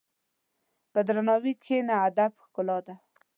[0.91, 2.95] په درناوي کښېنه، ادب ښکلا ده.